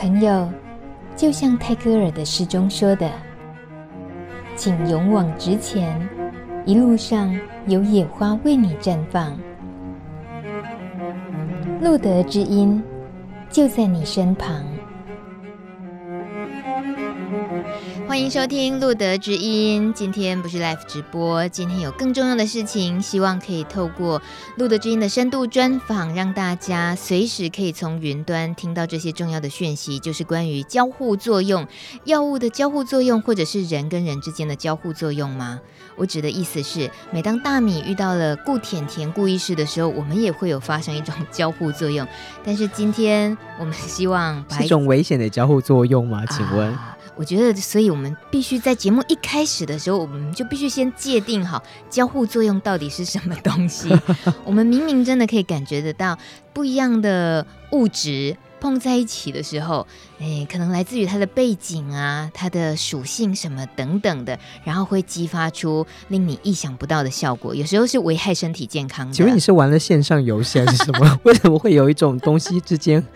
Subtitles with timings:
[0.00, 0.48] 朋友，
[1.14, 3.10] 就像泰戈尔的诗中说的
[4.56, 6.00] ：“请勇往直前，
[6.64, 9.38] 一路上有野花为你绽放。”
[11.82, 12.82] 路德之音
[13.50, 14.64] 就在你身旁。
[18.10, 19.94] 欢迎收听路德之音。
[19.94, 24.20] 今天不是 live 直播，今天有更重要的事情，希望可以透过
[24.56, 31.68] 路德之音的深度专访，让大家随时可以从云端听到这些重要的讯息，就是关于交互作用、
[32.02, 35.60] 药物的交互作用，或者是人跟人之间的交互作用吗？
[35.94, 42.04] 我指的意思是，每当大米遇到了顾甜甜顾医师的时候，我们也会有发生一种交互作用。
[42.44, 46.26] 但是今天我们希望把是一种危险的交互作用吗？
[46.26, 46.72] 请问？
[46.72, 53.90] 啊我觉得，所以我们必须在节目一开始的时候，我们就必须先界定好交互作用到底是什么东西。
[54.42, 56.18] 我们明明真的可以感觉得到，
[56.54, 59.86] 不一样的物质碰在一起的时候，
[60.18, 67.54] 诶，可能来自于它的背景啊、它的属性什么等等的，然后会激发出令你意想不到的效果。
[67.54, 69.12] 有时候是危害身体健康的。
[69.12, 71.20] 请问你是玩了线上游戏还是什么？
[71.24, 73.06] 为什么会有一种东西之间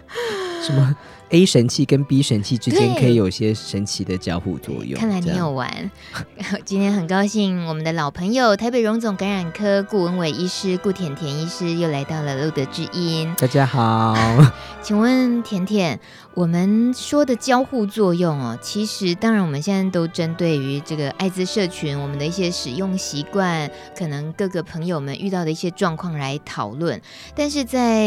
[0.63, 0.95] 什么
[1.35, 4.97] ？A 神器跟 B 神器之间可以有些神奇的交互作用。
[5.01, 5.91] 看来你有玩。
[6.65, 13.35] 今天很高兴，我们的老朋友台北荣总感染科顾文伟医师顾甜甜医师又来到了路德之音。
[13.37, 14.15] 大家好，
[14.81, 15.99] 请问甜甜，
[16.35, 23.69] 我们说的交互作用哦，其实当然我们现在都针对于这个艾滋社群，我们的一些使用习惯，
[23.99, 27.03] 可能各个朋友们遇到的一些状况来讨论。
[27.35, 28.07] 但是在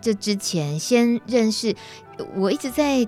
[0.00, 1.76] 这之前，先认识。
[2.34, 3.06] 我一直在。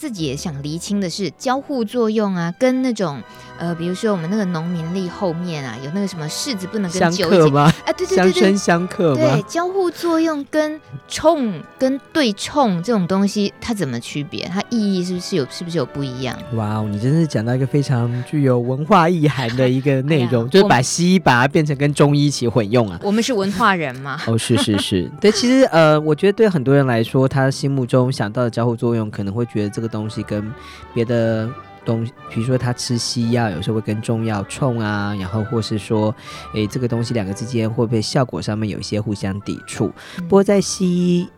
[0.00, 3.22] 自己也想厘清的是交互作用啊，跟那种
[3.58, 7.64] 呃，比如说我们那个农民历后面啊，有那个什么柿子不能跟酒一起吗？
[7.84, 9.20] 啊，对对对对，相生相克吗？
[9.20, 14.50] 对，交互作用跟冲跟对冲这种东西，它怎么区别？
[14.50, 16.34] 它意义是不是有是不是有不一样？
[16.54, 22.98] 哇哦，你真是讲到一个非常具有文化意涵的一个内容，哎、 就是把西医把它变成跟中医一起混用啊。
[23.02, 24.18] 我们是文化人嘛？
[24.26, 30.20] 哦，是是是， 对，其实呃，我觉得对很多人来说，他心目中想到的交互作用，可能会觉得这个东西。
[30.30, 30.52] 跟
[30.94, 31.48] 别的
[31.84, 36.14] 东西，比如说他吃西药，有时候会跟中药冲啊，然后或是说，
[36.54, 39.90] 诶，这个东西两个之间会不会效果上面有一些互相抵触？
[40.18, 41.28] 嗯、不过在西医，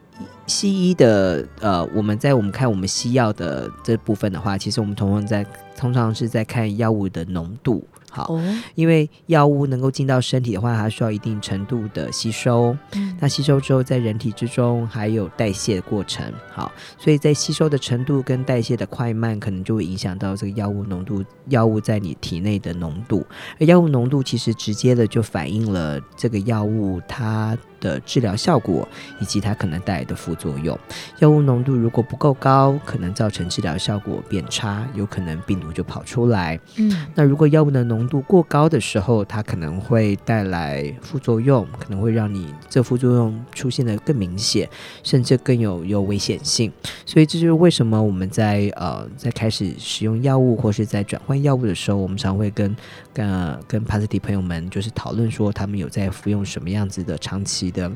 [0.47, 5.47] 西医的呃，我们在我们看我们西药的这部分的话，其实我们通常在
[5.77, 7.87] 通常是在看药物的浓度。
[8.13, 8.39] 好，
[8.75, 12.77] 因为药物能够进到身体的话，它需要一定程度的吸收。
[12.93, 16.31] 嗯，那吸收之后，在人体之中还有代谢的过程。
[16.53, 23.27] 好，所以在吸收的程度跟代谢的快慢，可能就会影响到这个药物浓度，药物在你体内的浓度。
[23.59, 28.89] 而药物浓度其实直接的就反映了这个药物它的治疗效果
[29.21, 30.79] 以及它可能带来的副作用。
[31.19, 36.59] 药物浓度如果不够高，可能造成治疗效果变差，有可能病毒就跑出来。
[36.77, 44.69] 嗯，那如果药物的浓度过高的时候，它可能会带来副作用，可能会让你这副作用出现的更明显，
[45.03, 46.73] 甚至更有有危险性。
[47.05, 52.77] 所以这就是为什么我们在呃在开始使用药物或是在转换药物的时候，我们常会跟
[53.13, 57.91] 跟、呃、跟 Positive 朋友们就是讨论说，他们有在服用什么样子的长期的。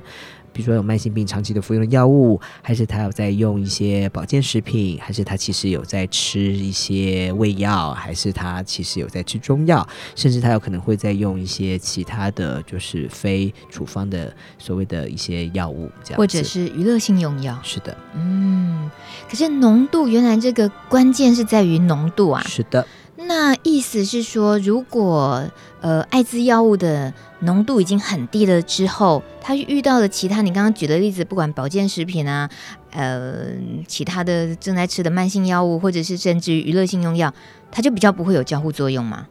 [0.52, 17.60] 比如说有慢性病长期的服用的药物，还是他有在用一些保健食品，还是他其实有在吃一些胃药，还是他其实有在吃中药，甚至他有可能会在用一些其他的就是非处方的所谓的一些药物，这样或者是娱乐性用药。
[17.62, 18.90] 是的，嗯，
[19.28, 22.42] 可是浓度原来这个关键是在于浓度啊。
[22.46, 22.86] 是的。
[23.18, 25.48] 那意思是说，如果
[25.80, 32.48] 呃艾滋药物的浓度已经很低了之后，他遇到了其他你刚刚举的例子，不管保健食品啊，
[32.90, 33.46] 呃
[33.86, 37.32] 其他的正在吃的慢性药物，或者是甚至于娱乐性用药，
[37.70, 39.26] 它就比较不会有交互作用吗？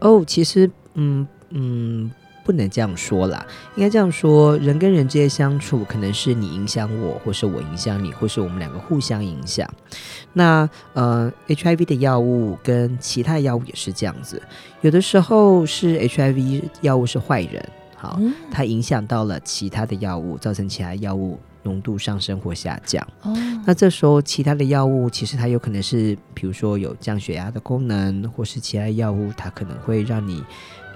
[0.00, 2.10] 哦，其实嗯嗯。
[2.44, 3.44] 不能这样说啦，
[3.76, 9.68] 应该这样说：人跟人之间相处，可能是你影响我，或是我影响你，或是我们两个互相影响。
[10.32, 14.42] 那呃，HIV 的药物跟其他药物也是这样子，
[14.80, 23.06] 有的时候是 HIV 药物是坏人，好，嗯、它影响到了其他的药物，造成其他药物浓度上升或下降。
[23.22, 23.36] 哦，
[23.66, 30.42] 那这时候其他的药物其实它有可能是，比如说有降血压的功能，或是其他药物它可能会让你。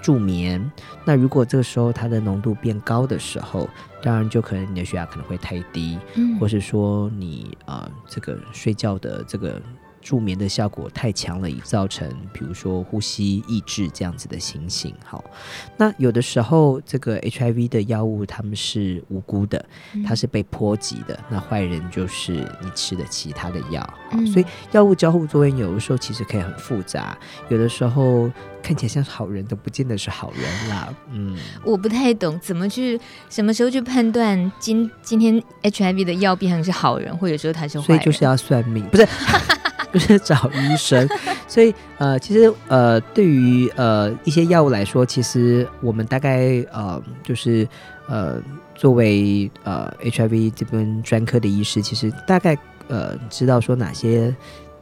[0.05, 0.71] 助眠，
[1.03, 3.67] 那如果这个时候它的浓度变高的时候，
[4.03, 9.59] 当然就可能你的血压可能会太低，嗯，或是说你啊、呃、这个睡觉的这个
[10.05, 14.93] 助眠的效果太强了，以造成比如说呼吸抑制这样子的情形。
[15.03, 15.25] 好，
[15.77, 19.65] 那有的时候这个 HIV 的药物他们是无辜的，
[20.05, 23.81] 它是被波及的，那坏人就是你吃的其他的药。
[24.11, 27.17] 好，所以药物交互作用有的时候其实可以很复杂，
[27.49, 28.29] 有的时候
[28.61, 30.93] 看起来像是好人，都不见得是好人啦。
[31.11, 39.07] 嗯，我不太懂怎么去什么时候去判断今今天 HIV 的药变成是好人，或者说他是坏人，所以就是要算命，不是。
[39.95, 41.07] 就是找医生，
[41.47, 47.65] 所以呃，其实呃，对于呃一些药物来说，其实我们大概呃，就是
[48.09, 48.41] 呃，
[48.75, 52.57] 作为呃 HIV 这边专科的医师，其实大概
[52.89, 54.35] 呃知道说哪些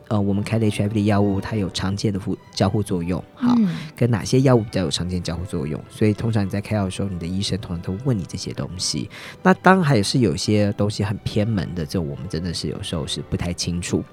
[0.08, 9.08] 呃我们开的 HIV 的药物它有常见的互交互作用，好，嗯、跟哪些药物比较有常见交互作用，所以通常你在开药的时候，你的医生通常都问你这些东西。
[9.44, 14.04] 那当然还是有些东西很偏门的，这我们真的是有时候是不太清楚。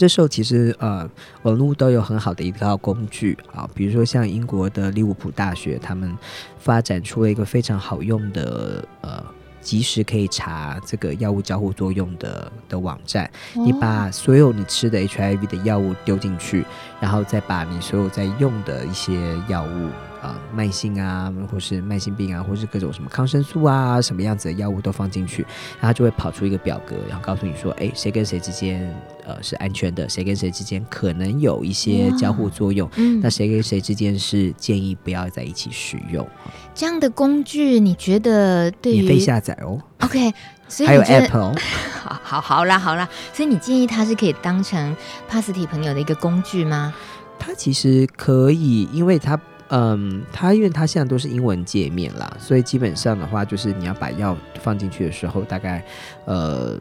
[0.00, 1.06] 这时候其实呃，
[1.42, 6.16] 网络都有很好的一套工具啊，比如说像英国的利物浦大学，他们
[6.58, 9.22] 发展出了一个非常好用的呃，
[9.60, 13.30] 即时可以查这个药物交互作用的的网站。
[13.52, 16.64] 你把所有你吃的 HIV 的药物丢进去，
[16.98, 19.12] 然后再把你所有在用的一些
[19.48, 19.90] 药物。
[20.20, 25.46] 啊，慢性啊，或是慢性病啊，或是各种什么抗生素啊，什么样子的药物都放进去，
[25.80, 28.94] 然后就会跑出一个表格，然后告诉你说，哎，谁跟谁之间
[29.24, 36.26] 呃是安全的，谁跟谁之间可能有一些交互作用，嗯，那谁跟谁之间是建议不要在一起使用。
[36.74, 40.32] 这样的工具，你觉得对于免费下载哦？OK，
[40.68, 41.54] 所以还有 Apple，
[42.02, 44.94] 好好好啦好啦，所以你建议它是可以当成
[45.28, 46.92] 帕斯提朋友的一个工具吗？
[47.38, 49.40] 它其实可以，因为它。
[49.70, 55.84] 嗯，它因为它现在都是英文界面啦，所以基本上的话，就是你要把药放进去的时候，大概
[56.26, 56.78] 呃。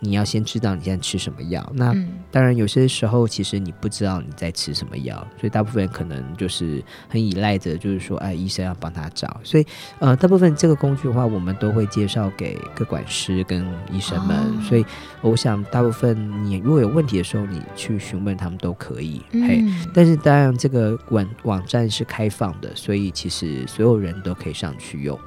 [0.00, 1.64] 你要先知道你现在吃什么药。
[1.74, 1.94] 那
[2.30, 9.40] 当然，有些时候其实你不知道你在吃什么药，所以大部分人可能就是很依赖着，就是说，哎，医生要帮他找。
[9.44, 9.66] 所以，
[9.98, 14.36] 呃，大部分这个工具的话，我们都会介绍给各管师跟医生们。
[14.36, 14.84] 哦、所以，
[15.20, 19.20] 我想大部分你如果有问题的时候，你去询问他们都可以。
[19.32, 25.18] 嗯、嘿，但是当然这个网网站是开放的，所以其实所有人都可以上去用。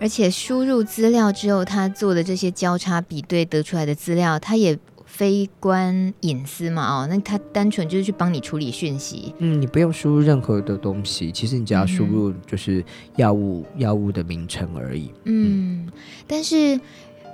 [0.00, 7.02] 而且输入资料之后，他做的这些交叉比对得出来的资料，他也非关隐私嘛？
[7.02, 9.34] 哦，那他单纯就是去帮你处理讯息。
[9.38, 12.82] 嗯，你不用输入任何的东西，其实你只要输入就是
[13.16, 15.12] 药物、嗯、药物的名称而已。
[15.24, 15.92] 嗯，嗯
[16.26, 16.80] 但是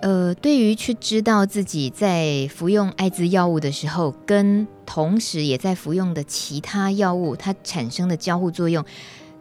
[0.03, 8.85] 呃，对于去知道自己在服用艾滋药物的时候，跟同时也在服用的其他药物，它产生的交互作用。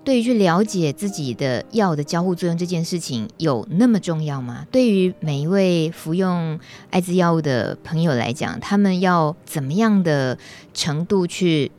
[0.05, 4.67] 对于去了解自己的药的交互作用这件事情有那么重要吗？
[4.71, 6.59] 对于每一位服用
[6.91, 10.37] 艾滋药物的朋友来讲，他们要怎么样的
[10.75, 11.71] 程度去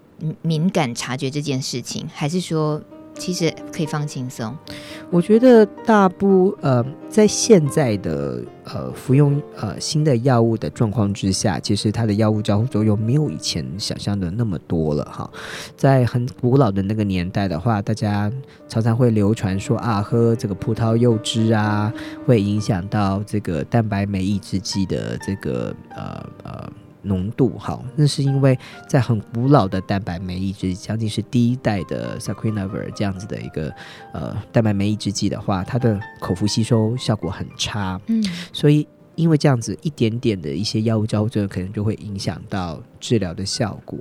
[0.42, 2.04] 敏感察觉这件事情？
[2.12, 2.82] 还是说，
[3.18, 4.56] 其实可以放轻松？
[5.10, 15.30] 我觉得大部呃，在现在的呃服用呃新的药物的状况之下，其实它的药物交互作用没有以前想象的那么多了哈。
[15.76, 18.30] 在很古老的那个年代的话，大家
[18.68, 21.92] 常常会流传说啊，喝这个葡萄柚汁啊，
[22.26, 26.72] 会影响到这个蛋白酶抑制剂的这个呃呃。
[27.06, 28.58] 浓度好，那是因为
[28.88, 33.72] 在很古老的蛋白酶抑制，将近是第一代的 Saquinavir 这样子的一个
[34.12, 38.00] 呃蛋白酶抑制剂的话，它的口服吸收效果很差。
[38.06, 38.22] 嗯，
[38.52, 43.98] 所以因为这样子一点点的一些药物交互作用，可能就会影响到治疗的效果。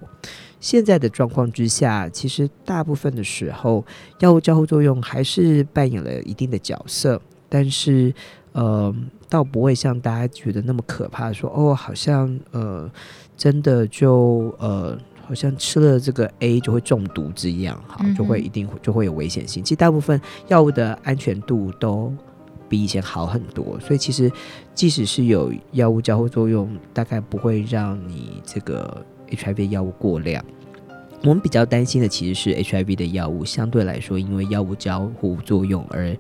[0.60, 3.86] 现在的状况之下，其实大部分的时候
[4.20, 8.14] 药物交互作用还是扮演了一定的角色，但是。
[8.56, 8.96] 呃，
[9.28, 12.90] 倒不会像大家觉得那么可怕，说哦，好像呃，
[13.36, 19.64] 真的就呃，好像吃了这个 A 就会中毒这样，好，就会一定就会有危险性。
[19.64, 22.14] 其实大部分药物的安全度都
[22.70, 24.32] 比以前好很多，所以其实
[24.74, 30.44] 即使是有药物交互作用，大概不会让你这个 HIV 药物过量。
[31.24, 36.16] 我们比较担心的其实是 HIV 的药物相对来说，因为药物交互作用而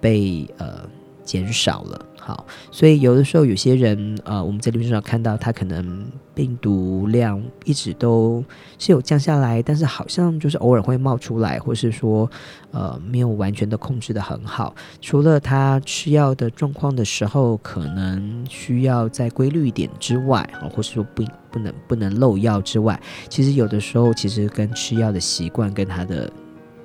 [0.00, 0.86] 被呃。
[1.24, 8.44] 减少了，好，所以有的时候有些人，呃，我们在临床上看到他可能病毒量一直都
[8.78, 12.30] 是有降下来，但是好像就是偶尔会冒出来，或是说，
[12.70, 14.72] 呃，没有完全的控制得很好。
[15.00, 26.32] 除了他吃药的状况的时候，可能需要再规律一点之外，啊，或是说不不能不能漏药之外，其实有的时候其实跟吃药的习惯跟他的。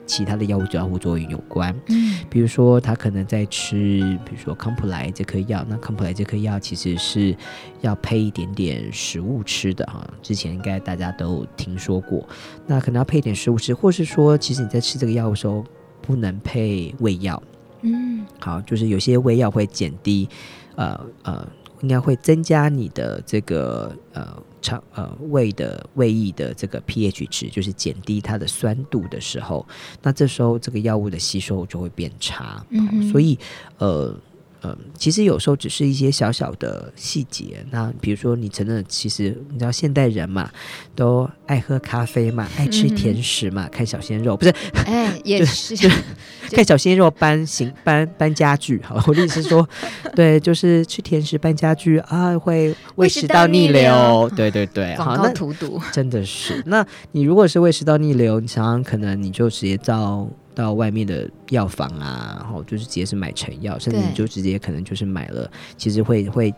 [0.08, 1.72] 其他的药物交互作用有关。
[1.90, 7.36] 嗯，比如说他可能在吃，比如说康普莱这颗药，那康普莱这颗药其实是
[7.82, 10.10] 要配一点点食物吃的哈。
[10.24, 12.28] 之前应该大家都有听说过，
[12.66, 15.64] 那可能要配一点食物吃，或是说，其实你在吃这个药的时候
[16.02, 17.44] 不能配胃药。
[17.82, 20.28] 嗯，好，就是有些胃药会减低，
[20.76, 21.48] 呃呃。
[21.82, 29.66] 应该会增加你的这个呃肠呃胃的胃液的这个 pH 值，就是减低它的酸度的时候，
[30.02, 32.66] 那这时候这个药物的吸收就会变差。
[32.70, 33.38] 嗯，所以
[33.78, 34.16] 呃。
[34.64, 37.64] 嗯，其实有时候只是一些小小的细节。
[37.70, 40.50] 那比如说，你真的其实你知道，现代人嘛，
[40.96, 44.54] 都爱喝咖啡嘛， 爱吃甜食嘛，嗯、看小鲜肉不是？
[44.86, 45.76] 哎， 也是，
[46.52, 48.82] 看小鲜肉搬行搬搬家具。
[48.84, 49.68] 好，我的意思是说，
[50.16, 54.30] 对，就是吃甜食搬家具啊，会胃食道逆流。
[54.36, 56.64] 对对对，广告荼毒，真的是。
[56.66, 60.28] 那你如果是胃食道逆流，你想想，可能你就直接到。
[60.58, 66.52] 到外面的药房啊，然后就是直接是买成药，甚至你就直接可能就是买了，其实会会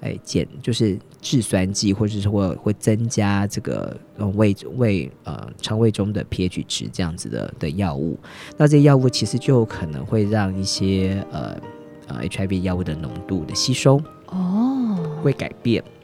[0.00, 3.96] 诶减就是制酸剂，或者是会会增加这个
[4.34, 8.18] 胃胃呃肠胃中的 pH 值这样子的的药物。
[8.56, 11.56] 那这些药物其实就可能会让一些呃
[12.08, 14.98] 呃 HIV 药物的浓度的吸收哦。
[15.22, 15.80] 会改变。
[15.82, 15.95] 哦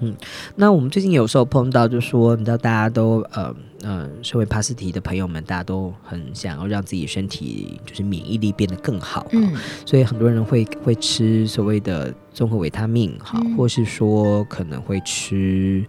[0.00, 0.14] 嗯。
[0.56, 3.54] 那我们最近有时候碰到，就说你知道大家都呃。
[3.84, 9.52] 呃，身为帕斯提的朋友们，大家都很想要让自己身体就是免疫力变得更好，嗯，
[9.84, 15.84] 所以很多人会会吃所谓的综合维他命，好，嗯，或是说可能会吃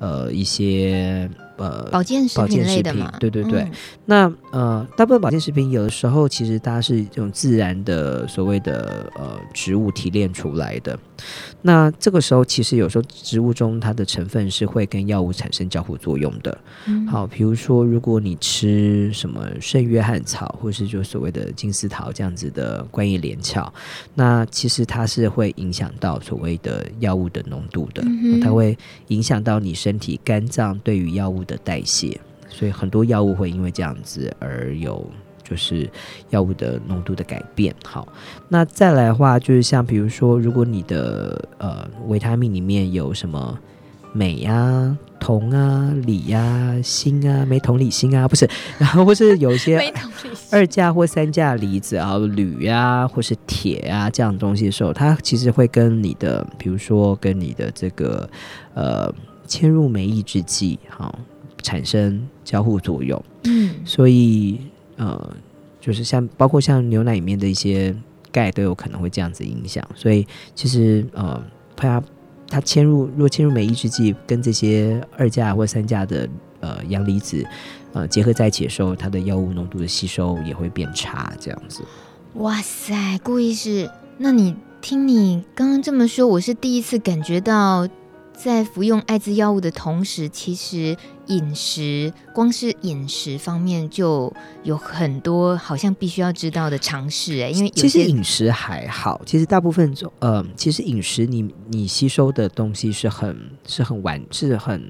[0.00, 1.30] 呃一些。
[1.56, 3.60] 呃，保健食品类的嘛，对对对。
[3.62, 3.72] 嗯、
[4.04, 10.98] 那呃，大部分保健食品有的时候其实它是这种自然的所谓的呃植物提炼出来的。
[11.62, 16.58] 那这个时候其实有时候植物中它的成分是会跟药物产生交互作用的。
[16.86, 23.72] 嗯、好，比如说如果你吃什么圣约翰草，或是就所谓的金丝桃这样子的观叶连翘，
[24.14, 28.76] 那其实它是会影响到所谓的药物的浓度的，嗯、它会
[29.08, 35.08] 影响到你身体肝脏对于药物的代谢，所以很多药物会因为这样子而有
[35.42, 35.88] 就是
[36.30, 37.74] 药物的浓度的改变。
[37.84, 38.06] 好，
[38.48, 43.58] 那再来的话，就是像比如说，如果你的呃维他命里面有什么
[44.12, 48.48] 镁啊、铜啊、锂啊、锌啊、镁、铜、锂、锌啊， 不是，
[48.78, 49.78] 然后或是有一些
[50.50, 58.28] 二价或三价离子啊、铝啊，或是铁啊这样的东西的时候，它其实会跟你的，比如说跟你的这个
[58.74, 59.12] 呃
[59.46, 61.16] 嵌入酶抑制剂，好。
[61.66, 64.60] 产生交互作用，嗯，所以
[64.94, 65.36] 呃，
[65.80, 67.92] 就是像包括像牛奶里面的一些
[68.30, 71.42] 钙都有可能会这样子影响，所以其实呃，
[71.74, 72.00] 它
[72.48, 76.28] 它嵌入若嵌入酶抑制剂跟这些二价或三价的
[76.60, 77.44] 呃阳离子
[77.92, 81.82] 呃结合在一起的时候，它的药物浓度的吸收也会变差，这样子。
[82.34, 87.88] 哇塞，顾医师，那你听你刚刚这么说，我是第一次感觉到
[88.32, 90.96] 在服用艾滋药物的同时，其实。
[91.26, 104.80] 饮食，光是饮食方面就有很多好像必须要知道的常识哎，因为其实饮食还好，其实大部分种呃，其实饮食你你吸收的东西是很是很完是很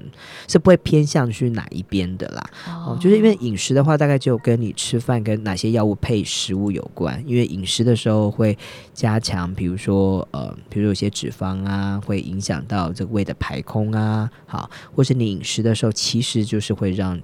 [0.47, 8.55] 是不会偏向去哪一边的啦哦、呃，就是因为饮食的话，大概就跟你吃饭跟哪些药物配食物有关，因为饮食的时候会
[8.93, 16.26] 加强，比如说呃，比如有些脂肪啊，会影响到这个胃的排空啊，好，或是你饮食的时候其实。
[16.27, 17.17] 其实就是会让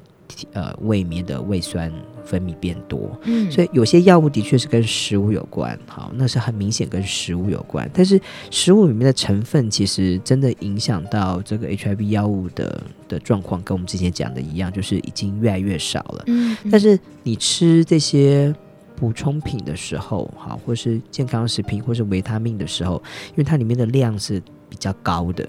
[0.54, 1.92] 呃胃里面的胃酸
[2.24, 7.90] 分泌变多，嗯，所以有些药物的确是跟食物有关，好，那是很明显跟食物有关。
[7.94, 8.18] 但是
[8.50, 16.24] 食物里面的成分其实真的影响到这个 HIV 药物的的状况，跟我们之前讲的一样，就是已经越来越少了。
[16.28, 18.56] 嗯，但是你吃这些
[18.96, 25.46] 补充品的时候，好，或是健康食品，或是维他命的时候，因为它里面的量是比较高的。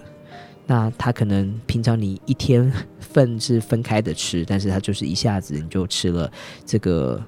[0.67, 6.31] 那它可能平常你一天 份是分开的吃，但是它就是一下子你就吃了
[6.65, 7.23] 这个。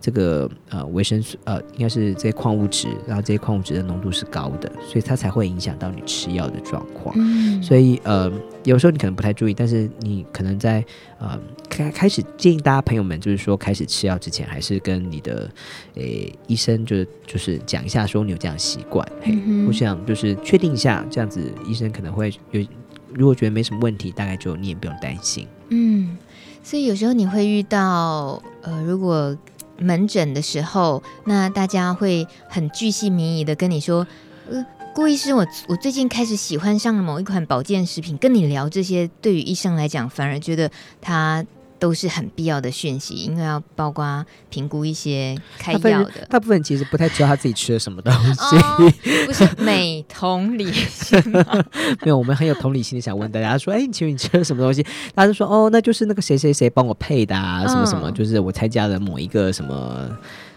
[0.00, 7.14] 这个呃维生素呃应该是这些矿物质，然后这些矿物质的浓度是高的，所以它才会影响到你吃药的状况。
[7.18, 8.30] 嗯，所以呃
[8.62, 10.84] 有时候你可能不太注意，但是你可能在
[11.18, 11.36] 呃
[11.68, 15.50] 开开始建议大家朋友们，就是说开始吃药之前，还是跟你的
[15.94, 19.06] 诶医生就是就是讲一下，说你有这样习惯。
[19.24, 22.64] 嗯，我想就是确定一下，这样子医生可能会有，
[23.12, 25.46] 如果觉得没什么问题，大概就你也不用担心。
[25.70, 26.16] 嗯，
[26.62, 29.36] 所以有时候你会遇到呃如果。
[29.78, 34.06] 门诊的时候，那大家会很巨细靡遗的跟你说，
[34.50, 40.70] 呃，顾医师，我我最近开始喜欢上了某一款保健食品，跟你聊这些，对于医生来讲，反而觉得
[41.00, 41.44] 他
[41.78, 46.26] 都是很必要的讯息，因为要包括评估一些开药的。
[46.28, 48.92] 大部分其实不太知道他自己吃了什么东西，哦、
[49.26, 51.18] 不是美同理心。
[52.02, 54.82] 没有，我们很有同理心的想问大家说：“哎，你请问你吃了什么东西？”
[55.14, 60.08] 大家就说：“哦，那就是那个谁谁谁帮我配的啊，什么什么，嗯、就是我参加了某一个什么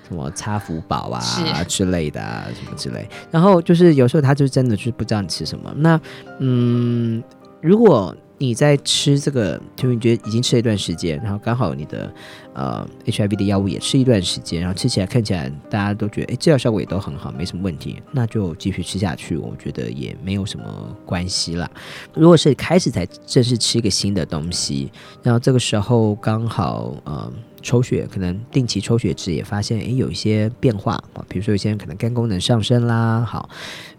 [0.08, 1.22] 什么擦福宝啊
[1.68, 5.72] 之类的啊，什么之类。”然后就是有时候他就真的就是不知道你吃什么。
[5.78, 6.00] 那
[6.40, 7.24] 嗯，
[7.62, 8.16] 如果。
[8.42, 12.12] 你在吃这个，就你觉得已经吃了一段时间，然后刚好你的
[12.56, 20.66] 呃 HIV 的药物也吃一段时间，然后吃起来看起来大家都觉得，哎，治疗效果也都很好，没什么问题，那就继续吃下去，我觉得也没有什么
[21.06, 21.70] 关系啦。
[22.16, 27.32] 如果是开始才正式吃一个新的东西，然后这个时候刚好呃。
[27.62, 33.50] 抽血可能定期抽血值也发现，诶，有一些变化啊，比如说有些人可能肝功能上升啦，好，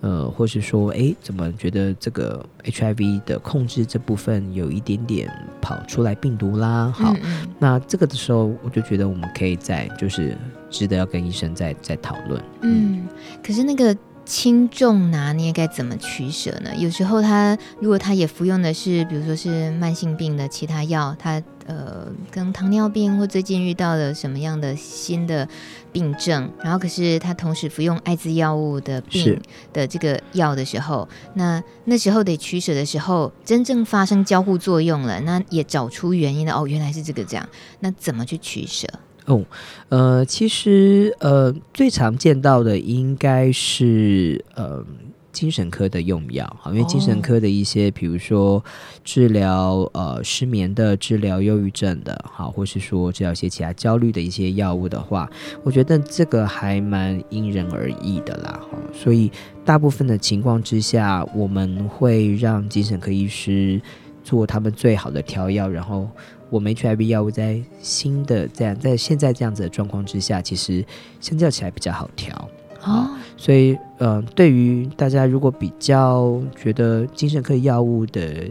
[0.01, 10.37] 呃，或是说，诶，怎么觉得这个 HIV 的控制这部分有一点点跑出来病毒啦，好，嗯嗯，那这个的时候，我就觉得我们可以在就是
[10.71, 12.43] 值得要跟医生再再讨论。
[12.63, 13.07] 嗯，
[13.43, 13.97] 可是那个。
[14.25, 16.71] 轻重拿捏该怎么取舍呢？
[16.77, 25.49] 有时候他如果他也服用的是，比如说是慢性病的其他药，他呃跟糖尿病或最近遇到了什么样的新的
[25.93, 29.41] 病症，然后可是他同时服用艾滋药物的病
[29.73, 36.53] 的这个药的时候，那那时候得取舍的时候，真正发生交互作用了，那也找出原因了。
[36.55, 37.49] 哦，原来是这个这样，
[37.81, 38.87] 那怎么去取舍？
[39.27, 39.45] 哦，
[39.89, 44.85] 呃，其实呃，最常见到的应该是呃
[45.33, 48.63] 精神科的用药，因为精神科的一些，比如说
[49.03, 55.29] 治疗呃失眠的、治疗忧郁症的，好，或是说治疗一些其他焦虑的一些药物的话，
[55.63, 59.31] 我觉得这个还蛮因人而异的啦，哈，所以
[59.65, 63.81] 大部分的情况之下，我们会让精神科医师
[64.23, 66.09] 做他们最好的调药，然后。
[66.51, 70.85] 我们 HIV 药物在新的这样在现在这样子的状况之下，其实
[71.19, 72.47] 相较起来比较好调
[72.83, 78.45] 啊、哦，所以嗯、呃，对于大家如果比较觉得精神科药物的，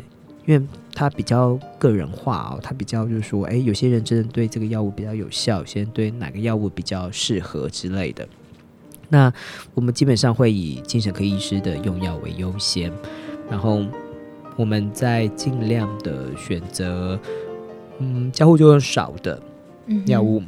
[0.46, 0.62] 因为
[0.94, 8.28] 它比较个人化哦，它比较就是说，哎，有些人真的对这个药物比较有效，有些人对哪个药物比较适合之类的，
[9.10, 9.32] 那
[9.74, 12.92] 我们基本上会以精神科医师的用药为优先，
[13.50, 13.84] 然后
[14.56, 17.20] 我们再尽量的选择。
[18.04, 19.40] 嗯，交互作用少的
[20.08, 20.42] 药物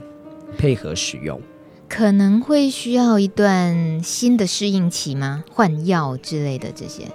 [0.58, 1.44] 配合使用，嗯，
[1.96, 5.44] 可能会需要一段新的适应期吗？
[5.52, 7.08] 换药之类的这些，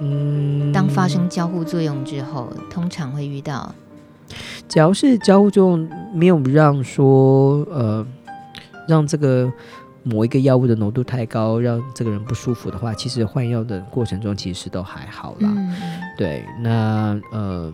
[0.00, 3.72] 嗯，当发生交互作用之后，通常会遇到。
[4.68, 8.04] 只要是交互作用没有让说呃
[8.88, 9.48] 让这个
[10.02, 15.48] 某一个药物的浓度太高，让这个人不舒服的话，其实换药的过程中其实都还好啦。
[15.54, 15.72] 嗯，
[16.18, 17.72] 对，那呃。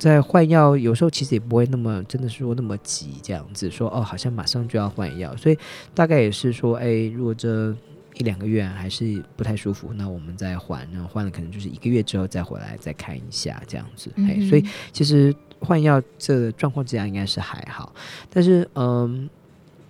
[0.00, 5.58] 在换药，有时候其实也不会那么真的是说那么急，这样子说哦，好像马上就要换药，所以
[5.94, 7.70] 大概也是说，哎，如果这
[8.14, 17.92] 一两个月还是不太舒服，那我们再换，然后换了可能就是一个月之后再回来再看一下这样子，哎、嗯，所以其实换药这状况这样应该是还好，
[18.30, 19.28] 但是嗯，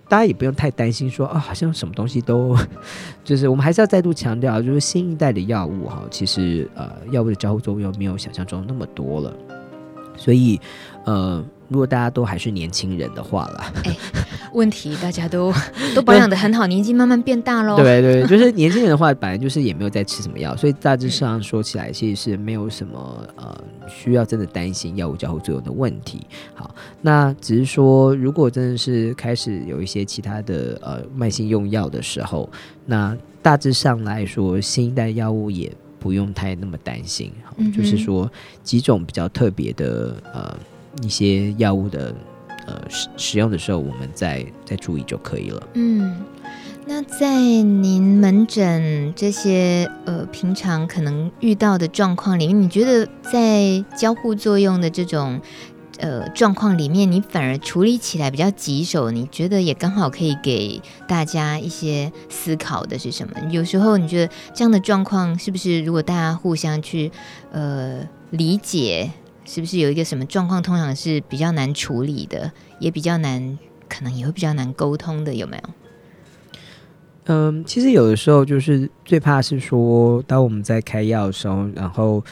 [0.09, 2.53] 大家也不用太担心说啊、哦，好像什么东西都
[3.23, 9.33] 就是我们还是要再度强调，就是新一代的药物哈，其实呃药物的交互作用没有想象中那么多了。
[10.21, 10.59] 所以，
[11.05, 13.97] 呃，如果大家都还是年轻人的话啦，哎，
[14.53, 15.51] 问题大家都
[15.95, 17.75] 都保养的很好，年纪慢慢变大喽。
[17.77, 23.57] 对对，就是年轻人的话，本来就是也没有在吃什么药，所以大致上说起来，其实是没有什么呃
[23.87, 26.21] 需要真的担心药物交互作用的问题。
[26.53, 32.47] 好，那只是说，如果真的是开始有一些其他的呃慢性用药的时候，
[32.85, 35.71] 那大致上来说，新一代药物也。
[36.01, 38.29] 不用太那么担心，嗯，就是说
[38.63, 40.57] 几种比较特别的呃
[41.03, 42.13] 一些药物的
[42.65, 45.67] 呃使使用的时候，我们再再注意就可以了。
[45.75, 46.17] 嗯，
[46.87, 55.39] 那在您门诊这些呃平常可能遇到的状况里面，你觉得在交互作用的这种
[56.01, 59.11] 呃，状况里面，你反而处理起来比较棘手。
[59.11, 63.39] 你觉得也刚好可以给大家一些思考的是什么？
[63.51, 67.11] 有时候你觉得这样的状况是不是，如果大家互相去
[67.51, 67.99] 呃
[68.31, 69.11] 理解，
[69.45, 75.63] 是不是有一个什么状况，通常是比较难处理的，也比较难，可能也会比较难沟通的，有没有？
[77.25, 82.23] 嗯，其实有的时候就是最怕是说，当我们在开药的时候，然后。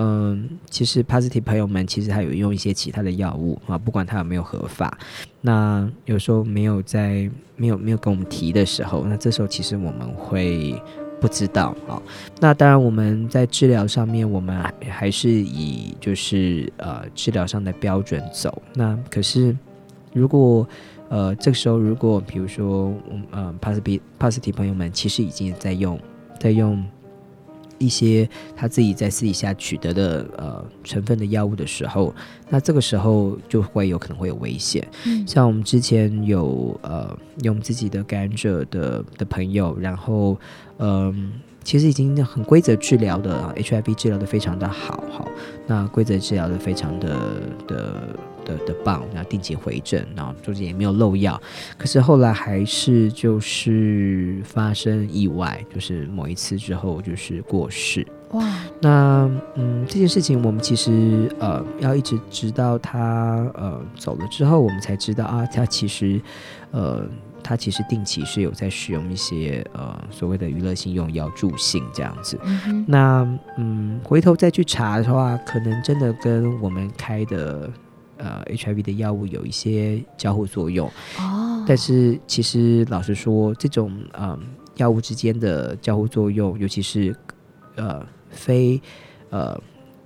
[0.00, 4.96] 嗯，其实 positive 朋友们其实还有用一些其他的药物啊，不管它有没有合法，
[5.40, 10.80] 那有时候没有在没有没有跟我们提的时候，那这时候其实我们会
[11.20, 11.74] 不知道。
[11.88, 12.00] 啊，
[12.38, 18.62] 那当然我们在治疗上面，我们还是以就是呃治疗上的标准走。
[18.74, 19.56] 那可是
[20.12, 20.64] 如果
[21.08, 25.98] 呃这个时候如果比如说嗯呃帕斯比帕斯提朋友们其实已经在用
[26.38, 26.80] 在用。
[27.78, 32.14] 一些他自己在私底下取得的呃成分的药物的时候，
[32.48, 34.86] 那这个时候就会有可能会有危险。
[35.06, 40.38] 嗯，像我们之前有呃用自己的感染者的的朋友，然后
[40.78, 41.14] 嗯、呃，
[41.64, 45.24] 其实已经很规则治疗的 HIV 治疗的非常的好哈，
[45.66, 47.16] 那规则治疗的非常的
[47.66, 47.94] 的。
[48.48, 51.40] 的的棒，然后定期回诊，然后中间也没有漏药，
[51.76, 58.04] 可是后来还是就是发生意外，就是某一次之后就是过世。
[58.32, 58.44] 哇，
[58.80, 66.20] 那嗯这件事情我们其实呃要一直直到他呃走了之后，我们才知道啊，他其实
[66.70, 67.06] 呃
[67.42, 72.38] 他其实定期是有在使用一些呃所谓的娱乐性用药助兴这样子。
[72.44, 77.70] 嗯那嗯回头再去查的话，可能真的跟我们开的。
[78.18, 80.86] 呃，HIV 的药物有一些交互作用
[81.18, 84.38] 哦，但是其实老实说，这种嗯
[84.76, 87.14] 药物之间的交互作用，尤其是
[87.76, 88.80] 呃非
[89.30, 89.58] 呃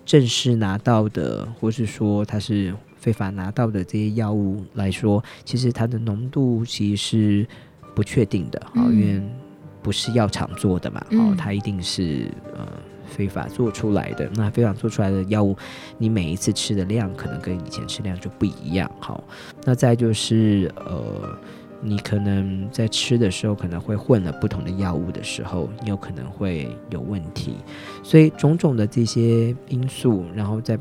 [0.05, 7.47] 正式拿到的，或是说它是非法拿到的这些药物来说，其实它的浓度其实是
[7.95, 9.23] 不确定的啊，嗯，因为
[9.83, 12.67] 不是药厂做的嘛，哦，它一定是呃。
[13.13, 15.55] 非法做出来的，那非法做出来的药物，
[15.99, 18.91] 你每一次吃的量可能跟以前吃量就不一样。
[18.99, 19.23] 好，
[19.65, 21.39] 那再就是呃，
[21.83, 27.57] 你可能在吃的时候可能会混了不同的药物的时候，有可能会有问题。
[28.03, 30.79] 所以种种的这些因素，然后再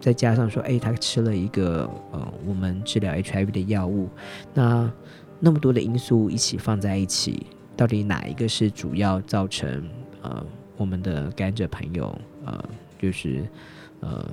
[0.00, 4.08] 再加上说，哎，他吃了一个呃，我们治疗 HIV 的药物，
[4.54, 4.90] 那
[5.38, 9.86] 那么多的因素一起放在一起，到底哪一个是主要造成
[10.22, 10.44] 呃？
[10.76, 12.64] 我们的甘蔗朋友，呃，
[12.98, 13.44] 就是
[14.00, 14.28] 呃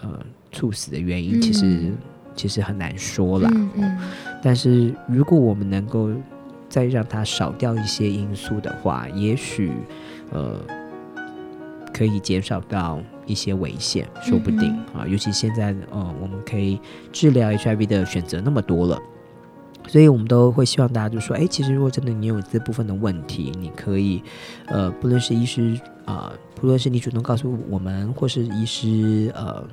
[0.00, 1.98] 呃猝死的原因，其实、嗯、
[2.34, 3.50] 其实很难说啦。
[3.52, 3.98] 嗯嗯、
[4.42, 6.10] 但是如果我们能够
[6.68, 9.72] 再让它少掉一些因素的话，也许
[10.30, 10.60] 呃
[11.92, 15.06] 可以减少到一些危险，说不定、嗯、啊。
[15.08, 16.78] 尤其现在，呃，我们可以
[17.12, 19.00] 治疗 HIV 的选择那么多了。
[19.86, 24.22] 所以我们都会希望大家就说，哎，其实如果真的你有这部分的问题，你可以，
[24.66, 29.66] 呃，不论是医师啊、呃，不论是你主动告诉我们，或是医师呃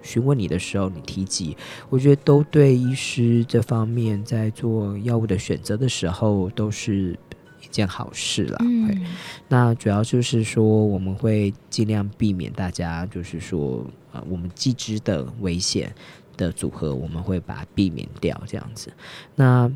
[0.00, 1.54] 询问你的时候，你提及，
[1.90, 7.12] 我觉得都对医师这方面在做药物的选择的时候都是
[7.62, 8.56] 一件好事啦。
[8.60, 9.04] 嗯，
[9.48, 15.94] 那主要就是说，我们会尽量避免大家就是说，呃，我们既知的危险。
[16.36, 18.92] 的组合，我们会把它避免掉，这样子。
[19.34, 19.70] 那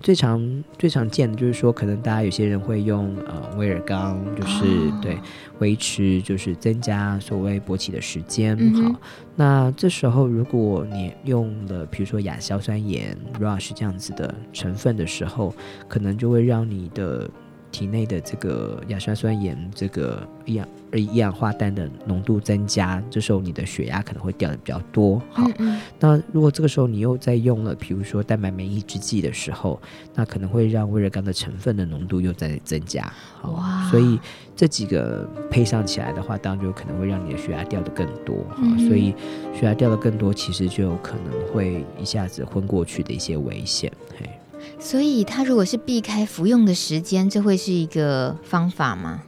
[0.00, 5.18] 最常最常见的就是说，可能大家有些人会用呃威尔刚，就是、哦、对
[5.58, 8.56] 维持，就是增加所谓勃起的时间。
[8.58, 9.00] 嗯、好，
[9.34, 15.54] 那这时候如果你用了，比如说亚硝酸盐 Rush 这样子的成分的时候，
[15.88, 17.28] 可能就会让你的。
[17.70, 25.20] 体内的这个亚硝酸盐，这个一氧二一氧化氮的浓度增加，这时候你的血压可能会掉的比较多。
[25.30, 29.80] 好，嗯嗯，那如果这个时候你又在用了，比如说蛋白酶抑制剂的时候，
[30.14, 33.12] 那可能会让威而钢的成分的浓度又在增加。
[33.40, 34.18] 好，哇，所以
[34.56, 38.36] 这几个配上起来的话，当然就可能会让你的血压掉的更多。
[38.58, 39.14] 嗯嗯，所以
[39.54, 43.92] 血压掉的更多，其实就有可能会一下子昏过去的一些危险。
[44.18, 44.28] 嘿。
[44.78, 49.22] 所以，他如果是避开服用的时间，这会是一个方法吗？